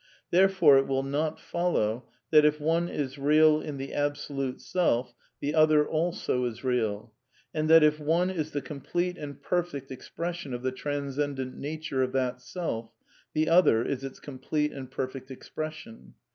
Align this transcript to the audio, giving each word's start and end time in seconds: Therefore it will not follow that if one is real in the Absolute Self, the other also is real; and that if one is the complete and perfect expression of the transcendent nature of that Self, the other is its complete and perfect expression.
Therefore 0.31 0.79
it 0.79 0.87
will 0.87 1.03
not 1.03 1.39
follow 1.39 2.09
that 2.31 2.43
if 2.43 2.59
one 2.59 2.89
is 2.89 3.19
real 3.19 3.61
in 3.61 3.77
the 3.77 3.93
Absolute 3.93 4.59
Self, 4.59 5.13
the 5.41 5.53
other 5.53 5.87
also 5.87 6.45
is 6.45 6.63
real; 6.63 7.13
and 7.53 7.69
that 7.69 7.83
if 7.83 7.99
one 7.99 8.31
is 8.31 8.49
the 8.49 8.63
complete 8.63 9.15
and 9.15 9.39
perfect 9.39 9.91
expression 9.91 10.55
of 10.55 10.63
the 10.63 10.71
transcendent 10.71 11.55
nature 11.55 12.01
of 12.01 12.13
that 12.13 12.41
Self, 12.41 12.89
the 13.35 13.47
other 13.47 13.85
is 13.85 14.03
its 14.03 14.19
complete 14.19 14.71
and 14.71 14.89
perfect 14.89 15.29
expression. 15.29 16.15